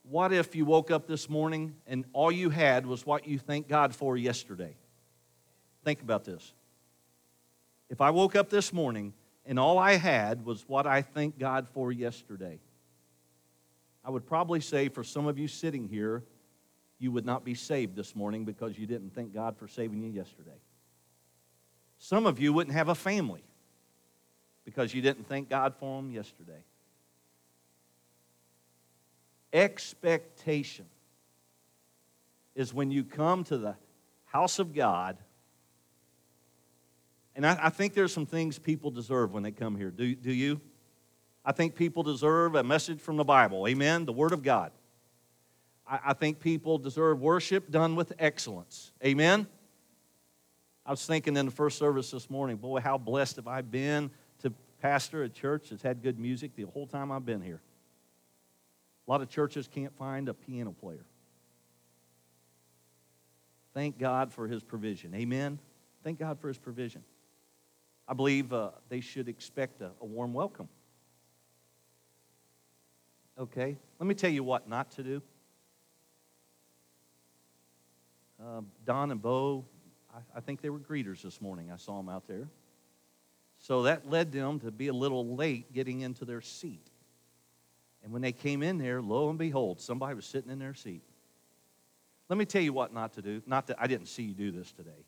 [0.03, 3.67] What if you woke up this morning and all you had was what you thank
[3.67, 4.75] God for yesterday?
[5.83, 6.53] Think about this.
[7.89, 9.13] If I woke up this morning
[9.45, 12.59] and all I had was what I thank God for yesterday,
[14.03, 16.23] I would probably say for some of you sitting here,
[16.99, 20.09] you would not be saved this morning because you didn't thank God for saving you
[20.09, 20.59] yesterday.
[21.97, 23.43] Some of you wouldn't have a family
[24.65, 26.63] because you didn't thank God for them yesterday.
[29.53, 30.85] Expectation
[32.55, 33.75] is when you come to the
[34.25, 35.17] house of God
[37.37, 39.91] and I, I, think there's some things people deserve when they come here.
[39.91, 40.59] Do, do you?
[41.45, 43.67] I think people deserve a message from the Bible.
[43.67, 44.05] Amen?
[44.05, 44.71] The Word of God.
[45.87, 48.91] I, I think people deserve worship done with excellence.
[49.05, 49.45] Amen?
[50.87, 54.09] I was thinking in the first service this morning, boy, how blessed have I been
[54.39, 57.59] to pastor a church that's had good music the whole time I've been here.
[59.05, 61.03] A lot of churches can't find a piano player.
[63.73, 65.13] Thank God for his provision.
[65.13, 65.59] Amen?
[66.05, 67.03] Thank God for his provision.
[68.07, 70.69] I believe uh, they should expect a, a warm welcome.
[73.37, 75.21] Okay, let me tell you what not to do.
[78.41, 79.65] Uh, Don and Bo,
[80.17, 81.71] I, I think they were greeters this morning.
[81.71, 82.47] I saw them out there.
[83.59, 86.85] So that led them to be a little late getting into their seat.
[88.03, 91.01] And when they came in there, lo and behold, somebody was sitting in their seat.
[92.29, 93.41] Let me tell you what not to do.
[93.45, 95.05] Not that I didn't see you do this today.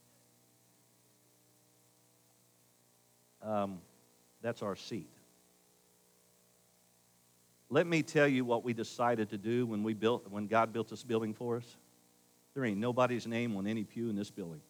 [3.44, 3.80] Um,
[4.42, 5.10] that's our seat.
[7.70, 10.90] Let me tell you what we decided to do when we built when God built
[10.90, 11.78] this building for us.
[12.54, 14.62] There ain't nobody's name on any pew in this building.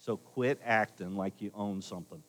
[0.00, 2.22] So quit acting like you own something.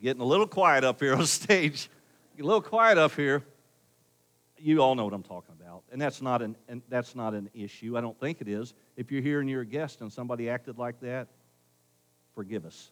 [0.00, 1.90] Getting a little quiet up here on stage.
[2.36, 3.42] Get a little quiet up here.
[4.58, 5.82] You all know what I'm talking about.
[5.92, 7.98] And that's not an and that's not an issue.
[7.98, 8.72] I don't think it is.
[8.96, 11.28] If you're here and you're a guest and somebody acted like that,
[12.34, 12.90] forgive us.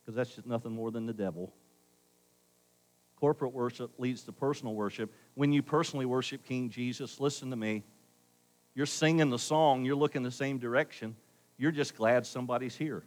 [0.00, 1.52] Because that's just nothing more than the devil.
[3.16, 5.14] Corporate worship leads to personal worship.
[5.34, 7.84] When you personally worship King Jesus, listen to me.
[8.74, 11.14] You're singing the song, you're looking the same direction.
[11.58, 13.02] You're just glad somebody's here.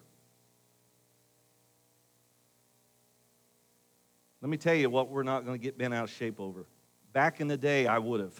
[4.41, 6.65] Let me tell you what we're not going to get bent out of shape over.
[7.13, 8.39] Back in the day, I would have.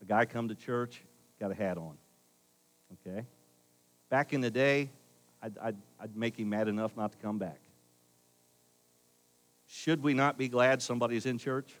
[0.00, 1.02] A guy come to church,
[1.40, 1.96] got a hat on.
[3.06, 3.26] Okay?
[4.08, 4.90] Back in the day,
[5.42, 7.58] I'd, I'd, I'd make him mad enough not to come back.
[9.66, 11.74] Should we not be glad somebody's in church?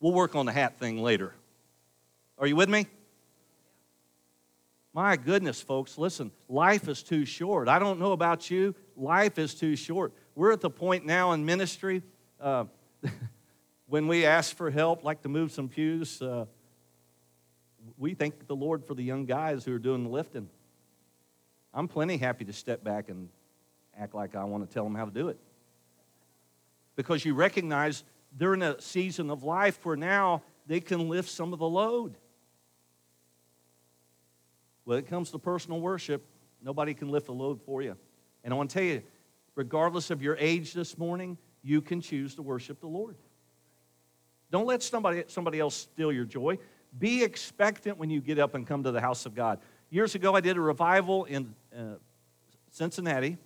[0.00, 1.34] We'll work on the hat thing later.
[2.38, 2.86] Are you with me?
[4.94, 7.68] My goodness, folks, listen, life is too short.
[7.68, 10.12] I don't know about you, life is too short.
[10.34, 12.02] We're at the point now in ministry
[12.40, 12.64] uh,
[13.86, 16.46] when we ask for help, like to move some pews, uh,
[17.96, 20.48] we thank the Lord for the young guys who are doing the lifting.
[21.74, 23.28] I'm plenty happy to step back and
[23.98, 25.38] act like I want to tell them how to do it.
[26.96, 28.04] Because you recognize
[28.36, 32.16] they're in a season of life where now they can lift some of the load.
[34.84, 36.24] When it comes to personal worship,
[36.62, 37.96] nobody can lift the load for you.
[38.44, 39.02] And I want to tell you,
[39.54, 43.16] regardless of your age this morning, you can choose to worship the Lord.
[44.50, 46.58] Don't let somebody, somebody else steal your joy.
[46.98, 49.60] Be expectant when you get up and come to the house of God.
[49.90, 51.96] Years ago, I did a revival in uh,
[52.70, 53.36] Cincinnati.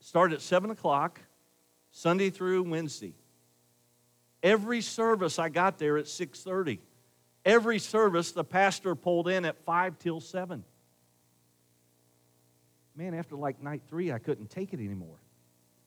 [0.00, 1.20] Started at 7 o'clock,
[1.90, 3.14] Sunday through Wednesday.
[4.46, 6.78] Every service I got there at 6:30.
[7.44, 10.64] Every service the pastor pulled in at 5 till 7.
[12.94, 15.18] Man, after like night 3, I couldn't take it anymore.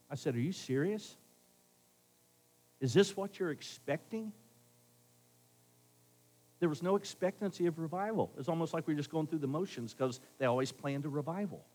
[0.10, 1.16] I said, "Are you serious?
[2.82, 4.34] Is this what you're expecting?"
[6.60, 8.34] There was no expectancy of revival.
[8.38, 11.10] It's almost like we are just going through the motions because they always planned a
[11.10, 11.66] revival.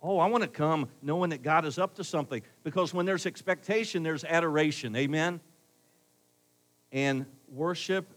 [0.00, 3.26] Oh, I want to come knowing that God is up to something because when there's
[3.26, 4.94] expectation, there's adoration.
[4.94, 5.40] Amen?
[6.92, 8.12] And worship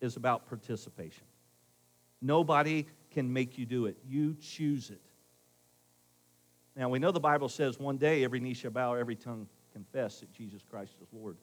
[0.00, 1.24] is about participation.
[2.22, 5.00] Nobody can make you do it, you choose it.
[6.76, 10.20] Now, we know the Bible says one day every knee shall bow, every tongue confess
[10.20, 11.36] that Jesus Christ is Lord.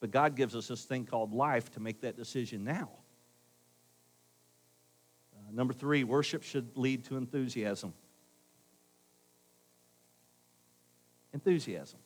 [0.00, 2.90] But God gives us this thing called life to make that decision now.
[5.32, 7.92] Uh, number three, worship should lead to enthusiasm.
[11.38, 12.00] Enthusiasm.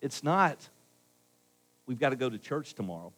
[0.00, 0.68] It's not,
[1.84, 3.12] we've got to go to church tomorrow.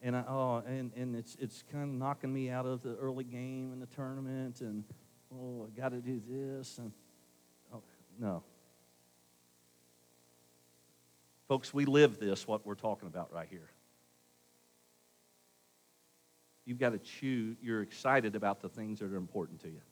[0.00, 3.24] And, I, oh, and, and it's, it's kind of knocking me out of the early
[3.24, 4.84] game and the tournament, and
[5.34, 6.78] oh, I got to do this.
[6.78, 6.92] And,
[7.74, 7.82] oh,
[8.18, 8.42] no.
[11.46, 13.70] Folks, we live this, what we're talking about right here.
[16.64, 19.82] You've got to choose, you're excited about the things that are important to you.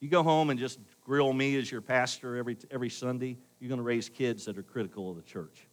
[0.00, 3.78] You go home and just grill me as your pastor every, every Sunday, you're going
[3.78, 5.66] to raise kids that are critical of the church.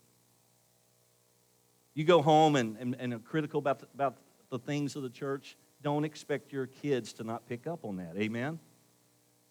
[1.93, 4.17] You go home and, and, and are critical about the, about
[4.49, 8.15] the things of the church, don't expect your kids to not pick up on that.
[8.17, 8.59] Amen?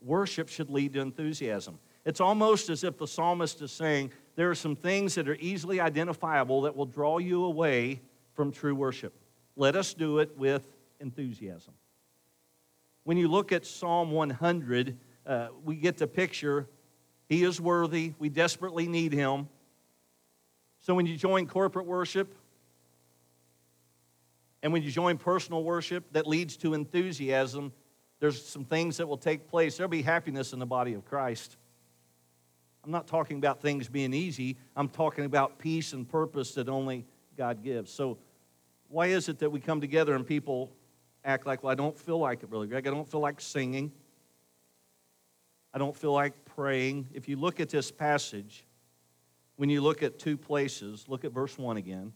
[0.00, 1.78] Worship should lead to enthusiasm.
[2.04, 5.80] It's almost as if the psalmist is saying, there are some things that are easily
[5.80, 8.00] identifiable that will draw you away
[8.34, 9.14] from true worship.
[9.56, 10.66] Let us do it with
[11.00, 11.74] enthusiasm.
[13.04, 16.68] When you look at Psalm 100, uh, we get the picture.
[17.28, 18.14] He is worthy.
[18.18, 19.48] We desperately need him.
[20.80, 22.34] So when you join corporate worship,
[24.62, 27.72] and when you join personal worship that leads to enthusiasm,
[28.20, 29.76] there's some things that will take place.
[29.76, 31.58] There'll be happiness in the body of Christ.
[32.82, 34.56] I'm not talking about things being easy.
[34.74, 37.04] I'm talking about peace and purpose that only
[37.36, 37.92] God gives.
[37.92, 38.16] So,
[38.88, 40.70] why is it that we come together and people
[41.24, 42.87] act like, well, I don't feel like it really, Greg?
[42.87, 43.92] I don't feel like singing.
[45.72, 47.08] I don't feel like praying.
[47.12, 48.64] If you look at this passage,
[49.56, 52.12] when you look at two places, look at verse 1 again.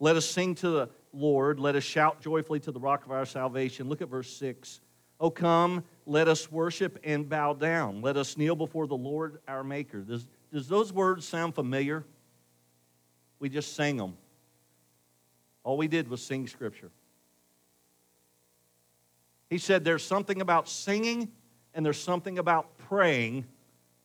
[0.00, 1.58] Let us sing to the Lord.
[1.58, 3.88] Let us shout joyfully to the rock of our salvation.
[3.88, 4.80] Look at verse 6.
[5.18, 8.02] Oh, come, let us worship and bow down.
[8.02, 10.00] Let us kneel before the Lord our Maker.
[10.00, 12.04] Does, does those words sound familiar?
[13.38, 14.16] We just sang them.
[15.64, 16.90] All we did was sing Scripture.
[19.48, 21.30] He said there's something about singing
[21.74, 23.44] and there's something about praying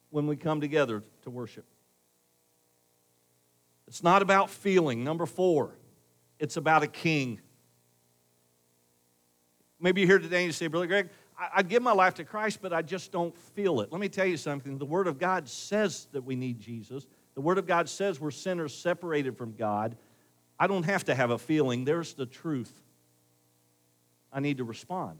[0.10, 1.65] when we come together to worship.
[3.88, 5.04] It's not about feeling.
[5.04, 5.75] Number four,
[6.39, 7.41] it's about a king.
[9.80, 11.10] Maybe you're here today and you say, Brother Greg,
[11.56, 13.91] I'd give my life to Christ, but I just don't feel it.
[13.91, 14.78] Let me tell you something.
[14.78, 17.07] The Word of God says that we need Jesus.
[17.34, 19.97] The Word of God says we're sinners separated from God.
[20.59, 21.84] I don't have to have a feeling.
[21.84, 22.72] There's the truth.
[24.32, 25.20] I need to respond.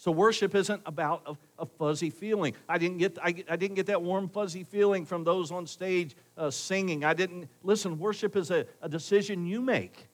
[0.00, 2.54] So worship isn't about a, a fuzzy feeling.
[2.66, 6.16] I didn't get I, I, didn't get that warm fuzzy feeling from those on stage
[6.38, 7.04] uh, singing.
[7.04, 7.98] I didn't listen.
[7.98, 10.08] Worship is a, a decision you make.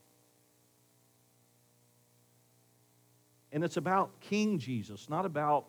[3.53, 5.66] And it's about King Jesus, not about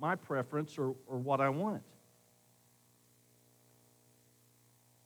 [0.00, 1.84] my preference or, or what I want.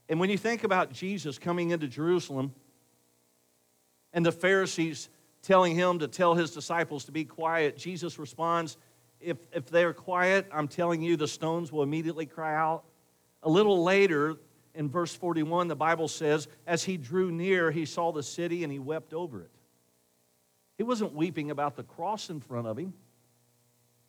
[0.08, 2.54] And when you think about Jesus coming into Jerusalem
[4.14, 5.10] and the Pharisees
[5.42, 8.76] telling him to tell his disciples to be quiet, Jesus responds,
[9.20, 12.84] if, if they're quiet, I'm telling you, the stones will immediately cry out.
[13.42, 14.36] A little later,
[14.74, 18.72] in verse 41, the Bible says, as he drew near, he saw the city and
[18.72, 19.50] he wept over it.
[20.78, 22.94] He wasn't weeping about the cross in front of him,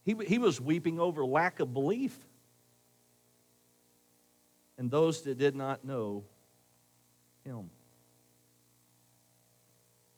[0.04, 2.18] he, he was weeping over lack of belief.
[4.78, 6.24] And those that did not know
[7.46, 7.70] him.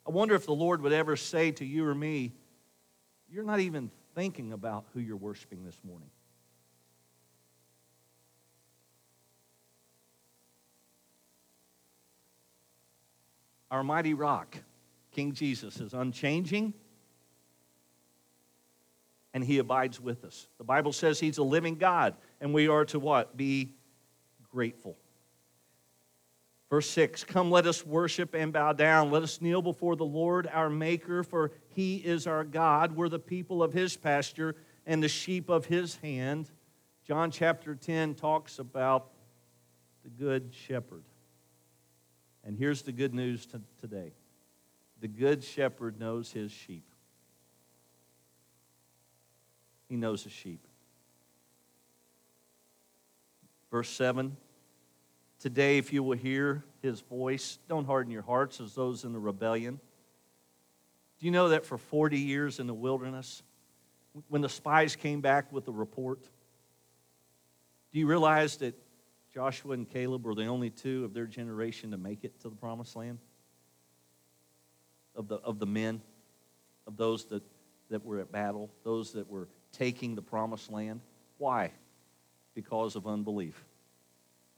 [0.08, 2.34] I wonder if the Lord would ever say to you or me,
[3.30, 6.10] You're not even thinking about who you're worshiping this morning.
[13.72, 14.58] Our mighty rock,
[15.12, 16.74] King Jesus, is unchanging
[19.36, 20.47] and he abides with us.
[20.60, 23.36] The Bible says he's a living God, and we are to what?
[23.36, 23.74] Be
[24.49, 24.95] grateful.
[26.70, 29.11] Verse 6 Come, let us worship and bow down.
[29.11, 32.95] Let us kneel before the Lord our Maker, for he is our God.
[32.95, 34.55] We're the people of his pasture
[34.86, 36.49] and the sheep of his hand.
[37.05, 39.11] John chapter 10 talks about
[40.03, 41.03] the good shepherd.
[42.43, 43.47] And here's the good news
[43.80, 44.13] today
[45.01, 46.86] the good shepherd knows his sheep.
[49.88, 50.66] He knows his sheep.
[53.70, 54.36] Verse 7
[55.45, 59.19] Today, if you will hear his voice, don't harden your hearts as those in the
[59.19, 59.79] rebellion.
[61.19, 63.43] Do you know that for 40 years in the wilderness,
[64.27, 66.23] when the spies came back with the report,
[67.93, 68.73] do you realize that
[69.35, 72.55] Joshua and Caleb were the only two of their generation to make it to the
[72.55, 73.19] promised land?
[75.13, 76.01] Of the, of the men,
[76.87, 77.43] of those that,
[77.91, 81.01] that were at battle, those that were taking the promised land.
[81.37, 81.69] Why?
[82.55, 83.63] Because of unbelief.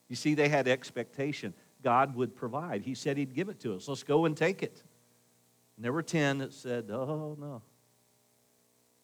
[0.09, 1.53] You see, they had expectation.
[1.83, 2.83] God would provide.
[2.83, 3.87] He said He'd give it to us.
[3.87, 4.83] Let's go and take it.
[5.75, 7.61] And there were 10 that said, Oh, no.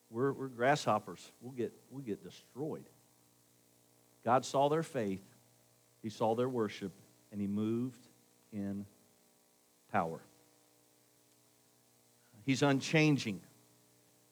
[0.09, 1.31] We're, we're grasshoppers.
[1.41, 2.87] We'll get, we'll get destroyed.
[4.23, 5.21] God saw their faith
[6.03, 6.91] he saw their worship
[7.31, 8.05] and he moved
[8.51, 8.85] in
[9.91, 10.19] power.
[12.45, 13.39] He's unchanging.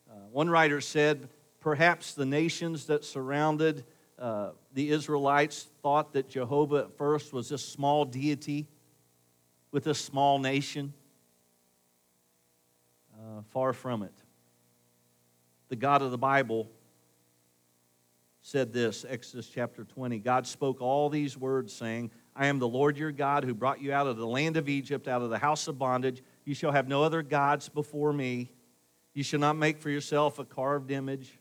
[0.09, 1.29] Uh, one writer said,
[1.61, 3.85] perhaps the nations that surrounded
[4.21, 8.67] uh, the Israelites thought that Jehovah at first was this small deity
[9.71, 10.93] with a small nation.
[13.17, 14.13] Uh, far from it.
[15.69, 16.69] The God of the Bible
[18.41, 20.19] said this Exodus chapter 20.
[20.19, 23.91] God spoke all these words, saying, I am the Lord your God who brought you
[23.91, 26.23] out of the land of Egypt, out of the house of bondage.
[26.45, 28.51] You shall have no other gods before me.
[29.13, 31.39] You shall not make for yourself a carved image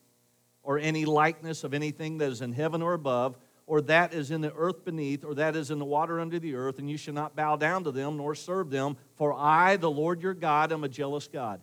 [0.70, 4.40] or any likeness of anything that is in heaven or above, or that is in
[4.40, 7.12] the earth beneath, or that is in the water under the earth, and you shall
[7.12, 8.96] not bow down to them nor serve them.
[9.16, 11.60] For I, the Lord your God, am a jealous God.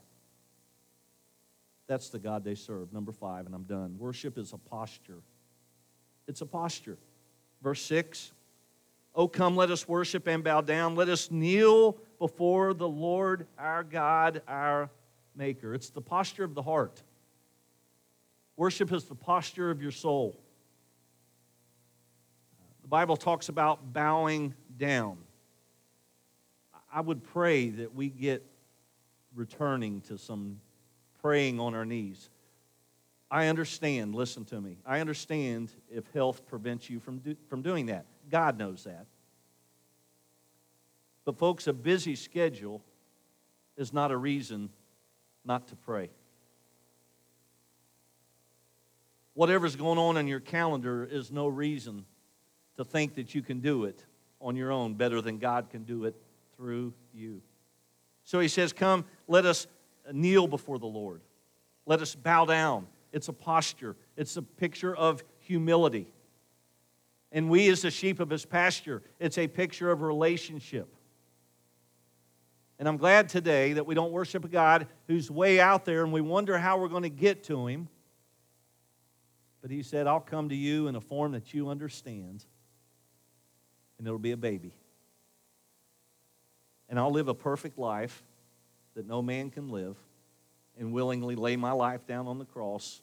[1.87, 2.91] That's the God they serve.
[2.91, 3.95] Number five, and I'm done.
[3.97, 5.21] Worship is a posture.
[6.27, 6.97] It's a posture.
[7.63, 8.33] Verse 6
[9.15, 10.95] Oh, come, let us worship and bow down.
[10.95, 14.89] Let us kneel before the Lord our God, our
[15.33, 15.73] Maker.
[15.73, 17.01] It's the posture of the heart.
[18.57, 20.35] Worship is the posture of your soul.
[22.81, 25.19] The Bible talks about bowing down.
[26.91, 28.43] I would pray that we get
[29.35, 30.59] returning to some
[31.21, 32.29] praying on our knees.
[33.29, 34.77] I understand, listen to me.
[34.85, 38.05] I understand if health prevents you from, do, from doing that.
[38.31, 39.05] God knows that.
[41.25, 42.81] But, folks, a busy schedule
[43.75, 44.69] is not a reason
[45.43, 46.09] not to pray.
[49.37, 52.05] Whatever's going on in your calendar is no reason
[52.75, 54.03] to think that you can do it
[54.41, 56.15] on your own better than God can do it
[56.55, 57.43] through you.
[58.23, 59.67] So he says, Come, let us
[60.11, 61.21] kneel before the Lord.
[61.85, 62.87] Let us bow down.
[63.13, 66.07] It's a posture, it's a picture of humility.
[67.31, 70.91] And we, as the sheep of his pasture, it's a picture of relationship.
[72.79, 76.11] And I'm glad today that we don't worship a God who's way out there and
[76.11, 77.87] we wonder how we're going to get to him.
[79.61, 82.45] But he said, I'll come to you in a form that you understand,
[83.97, 84.73] and it'll be a baby.
[86.89, 88.23] And I'll live a perfect life
[88.95, 89.97] that no man can live
[90.79, 93.01] and willingly lay my life down on the cross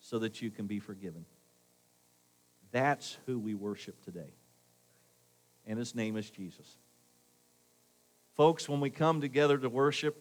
[0.00, 1.24] so that you can be forgiven.
[2.72, 4.34] That's who we worship today.
[5.66, 6.78] And his name is Jesus.
[8.34, 10.16] Folks, when we come together to worship,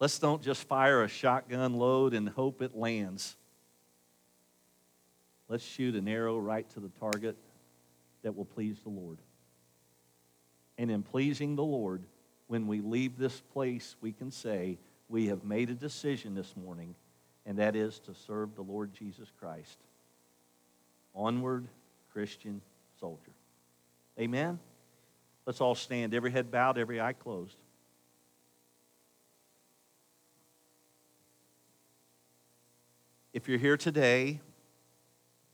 [0.00, 3.36] let's don't just fire a shotgun load and hope it lands.
[5.48, 7.36] Let's shoot an arrow right to the target
[8.22, 9.18] that will please the Lord.
[10.78, 12.02] And in pleasing the Lord,
[12.48, 14.78] when we leave this place, we can say,
[15.08, 16.94] we have made a decision this morning,
[17.46, 19.78] and that is to serve the Lord Jesus Christ.
[21.14, 21.66] Onward,
[22.12, 22.60] Christian
[22.98, 23.32] soldier.
[24.18, 24.58] Amen?
[25.46, 27.56] Let's all stand, every head bowed, every eye closed.
[33.32, 34.40] If you're here today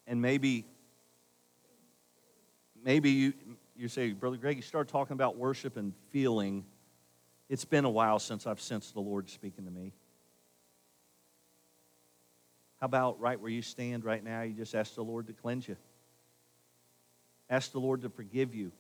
[0.07, 0.67] and maybe
[2.85, 3.33] maybe you,
[3.77, 6.65] you say, Brother Greg, you start talking about worship and feeling.
[7.49, 9.93] It's been a while since I've sensed the Lord speaking to me.
[12.81, 15.69] How about right where you stand right now, you just ask the Lord to cleanse
[15.69, 15.77] you?
[17.49, 18.73] Ask the Lord to forgive you.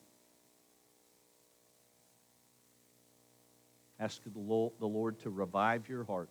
[4.01, 6.31] Ask the Lord to revive your heart.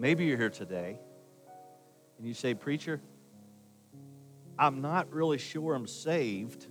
[0.00, 0.98] Maybe you're here today
[2.16, 3.02] and you say, Preacher,
[4.58, 6.66] I'm not really sure I'm saved,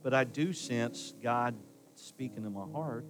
[0.00, 1.56] but I do sense God
[1.96, 3.04] speaking to my heart.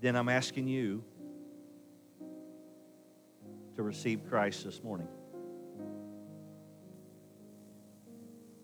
[0.00, 1.02] Then I'm asking you
[3.74, 5.08] to receive Christ this morning.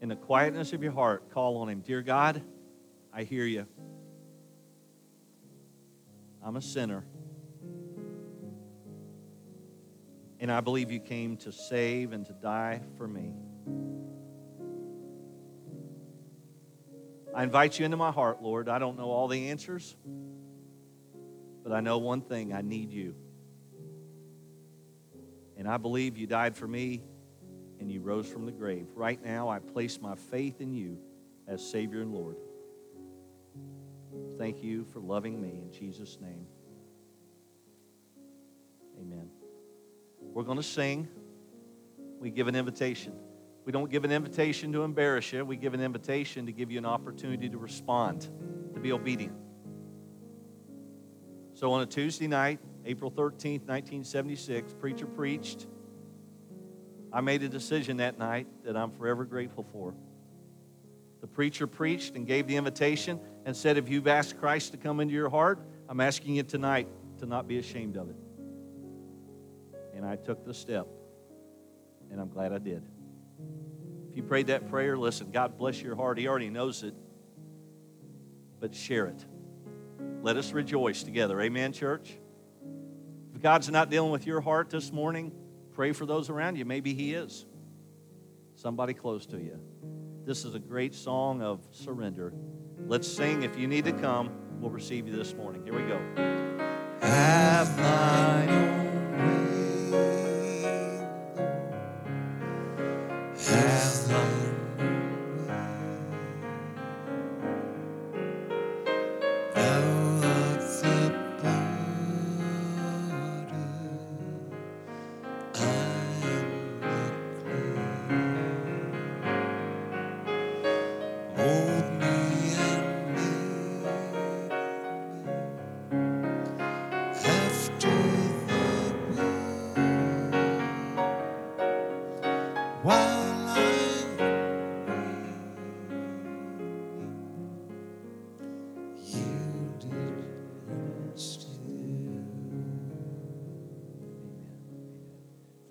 [0.00, 1.80] In the quietness of your heart, call on Him.
[1.80, 2.40] Dear God,
[3.12, 3.66] I hear you.
[6.49, 7.05] I'm a sinner.
[10.40, 13.34] And I believe you came to save and to die for me.
[17.36, 18.70] I invite you into my heart, Lord.
[18.70, 19.94] I don't know all the answers,
[21.62, 23.14] but I know one thing I need you.
[25.59, 27.03] And I believe you died for me
[27.78, 28.86] and you rose from the grave.
[28.94, 30.96] Right now, I place my faith in you
[31.46, 32.36] as Savior and Lord.
[34.38, 36.46] Thank you for loving me in Jesus' name.
[39.00, 39.28] Amen.
[40.20, 41.09] We're going to sing.
[42.18, 43.12] We give an invitation.
[43.64, 46.78] We don't give an invitation to embarrass you, we give an invitation to give you
[46.78, 48.26] an opportunity to respond,
[48.72, 49.36] to be obedient.
[51.52, 55.66] So on a Tuesday night, April 13th, 1976, preacher preached.
[57.12, 59.92] I made a decision that night that I'm forever grateful for.
[61.20, 65.01] The preacher preached and gave the invitation and said, If you've asked Christ to come
[65.01, 66.86] into your heart, I'm asking you tonight
[67.20, 68.16] to not be ashamed of it.
[69.94, 70.86] And I took the step,
[72.11, 72.82] and I'm glad I did.
[74.11, 76.18] If you prayed that prayer, listen, God bless your heart.
[76.18, 76.92] He already knows it,
[78.61, 79.24] but share it.
[80.20, 81.40] Let us rejoice together.
[81.40, 82.18] Amen, church?
[83.34, 85.32] If God's not dealing with your heart this morning,
[85.72, 86.66] pray for those around you.
[86.66, 87.46] Maybe He is.
[88.57, 89.59] Somebody close to you.
[90.26, 92.34] This is a great song of surrender.
[92.89, 93.43] Let's sing.
[93.43, 94.30] If you need to come,
[94.61, 95.62] we'll receive you this morning.
[95.62, 96.01] Here we go.
[97.03, 98.77] Have thine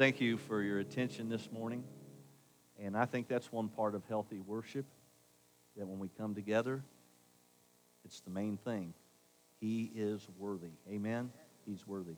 [0.07, 1.83] thank you for your attention this morning.
[2.81, 4.85] And I think that's one part of healthy worship
[5.75, 6.81] that when we come together,
[8.05, 8.93] it's the main thing.
[9.59, 10.71] He is worthy.
[10.89, 11.29] Amen?
[11.65, 12.15] He's worthy.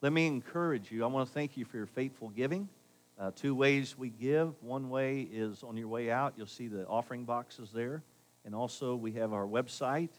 [0.00, 1.04] Let me encourage you.
[1.04, 2.68] I want to thank you for your faithful giving.
[3.16, 4.60] Uh, two ways we give.
[4.60, 8.02] One way is on your way out, you'll see the offering boxes there.
[8.44, 10.10] And also, we have our website,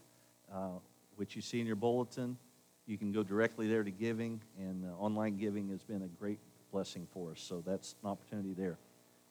[0.49, 0.69] uh,
[1.17, 2.37] which you see in your bulletin.
[2.85, 6.39] You can go directly there to giving, and uh, online giving has been a great
[6.73, 7.39] blessing for us.
[7.39, 8.79] So that's an opportunity there.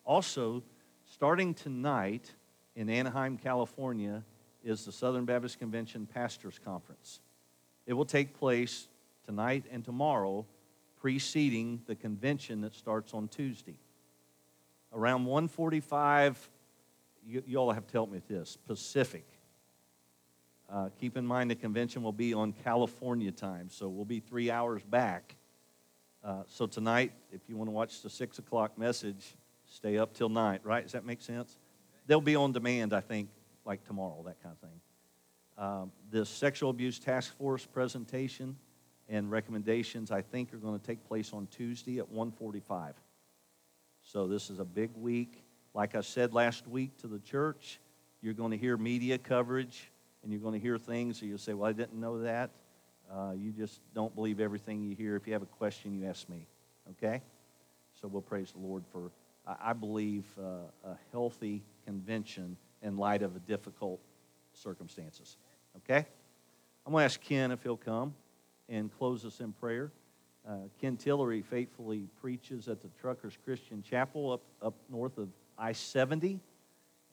[0.05, 0.63] Also,
[1.05, 2.33] starting tonight
[2.77, 4.23] in Anaheim, California,
[4.65, 7.19] is the Southern Baptist Convention Pastors Conference.
[7.85, 8.87] It will take place
[9.27, 10.47] tonight and tomorrow,
[11.01, 13.77] preceding the convention that starts on Tuesday.
[14.93, 16.49] Around 145,
[17.27, 19.27] you, you all have to help me with this, Pacific.
[20.71, 24.49] Uh, keep in mind the convention will be on California time, so we'll be three
[24.49, 25.35] hours back
[26.25, 29.35] uh, so tonight, if you want to watch the 6 o'clock message,
[29.67, 30.85] stay up till night, right?
[30.85, 31.59] Does that make sense?
[32.07, 33.29] They'll be on demand, I think,
[33.65, 34.81] like tomorrow, that kind of thing.
[35.59, 38.57] Um, the Sexual Abuse Task Force presentation
[39.09, 42.95] and recommendations, I think, are going to take place on Tuesday at 145.
[44.03, 45.43] So this is a big week.
[45.75, 47.81] Like I said last week to the church,
[48.21, 49.91] you're going to hear media coverage
[50.23, 52.51] and you're going to hear things, and you'll say, well, I didn't know that.
[53.13, 55.17] Uh, you just don't believe everything you hear.
[55.17, 56.47] If you have a question, you ask me.
[56.93, 57.21] Okay?
[58.01, 59.11] So we'll praise the Lord for,
[59.47, 64.01] I believe, uh, a healthy convention in light of difficult
[64.55, 65.37] circumstances.
[65.79, 66.07] Okay?
[66.87, 68.15] I'm going to ask Ken if he'll come
[68.69, 69.91] and close us in prayer.
[70.49, 75.73] Uh, Ken Tillery faithfully preaches at the Truckers Christian Chapel up, up north of I
[75.73, 76.41] 70.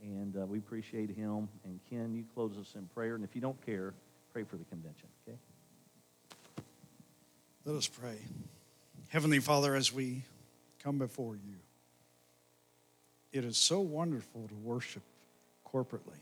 [0.02, 1.50] And uh, we appreciate him.
[1.66, 3.16] And Ken, you close us in prayer.
[3.16, 3.94] And if you don't care,
[4.32, 5.38] pray for the convention, okay?
[7.66, 8.18] Let us pray.
[9.10, 10.24] Heavenly Father, as we
[10.82, 11.56] come before you,
[13.32, 15.04] it is so wonderful to worship
[15.68, 16.20] corporately,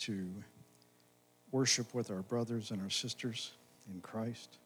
[0.00, 0.26] to
[1.52, 3.52] worship with our brothers and our sisters
[3.92, 4.58] in Christ,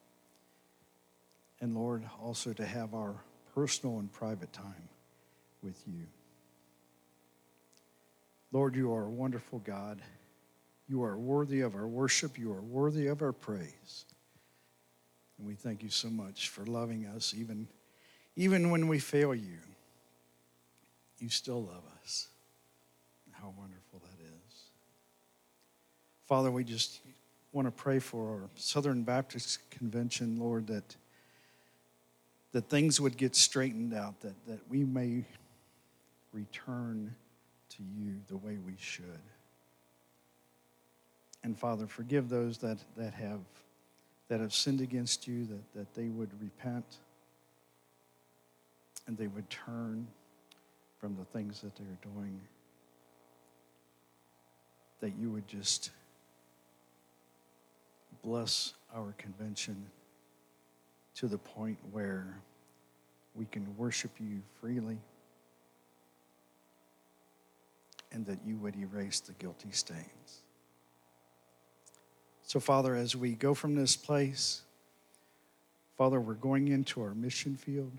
[1.60, 3.16] and Lord, also to have our
[3.54, 4.88] personal and private time
[5.62, 6.06] with you.
[8.52, 10.00] Lord, you are a wonderful God.
[10.88, 12.38] You are worthy of our worship.
[12.38, 14.06] You are worthy of our praise.
[15.36, 17.68] And we thank you so much for loving us, even,
[18.36, 19.58] even when we fail you.
[21.18, 22.28] You still love us.
[23.32, 24.54] How wonderful that is.
[26.26, 27.00] Father, we just
[27.52, 30.96] want to pray for our Southern Baptist Convention, Lord, that,
[32.52, 35.24] that things would get straightened out, that, that we may
[36.32, 37.14] return
[37.70, 39.20] to you the way we should.
[41.44, 43.40] And Father, forgive those that, that have
[44.28, 46.98] that have sinned against you, that, that they would repent
[49.06, 50.06] and they would turn
[51.00, 52.38] from the things that they're doing.
[55.00, 55.90] That you would just
[58.22, 59.86] bless our convention
[61.14, 62.38] to the point where
[63.34, 64.98] we can worship you freely
[68.12, 70.42] and that you would erase the guilty stains.
[72.48, 74.62] So, Father, as we go from this place,
[75.98, 77.92] Father, we're going into our mission field.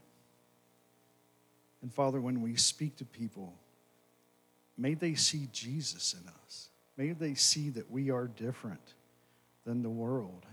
[1.83, 3.53] And Father, when we speak to people,
[4.75, 6.69] may they see Jesus in us.
[6.97, 8.95] May they see that we are different
[9.67, 10.47] than the world.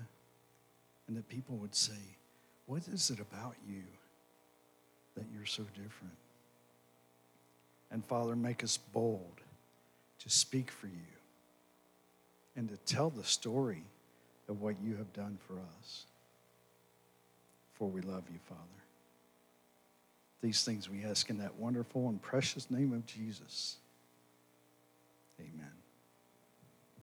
[1.09, 1.95] And that people would say,
[2.67, 3.85] What is it about you
[5.15, 6.17] that you're so different?
[7.91, 9.41] And Father, make us bold
[10.19, 11.16] to speak for you
[12.57, 13.83] and to tell the story
[14.49, 16.05] of what you have done for us.
[17.75, 18.61] For we love you, Father.
[20.43, 23.77] These things we ask in that wonderful and precious name of Jesus.
[25.41, 25.73] Amen.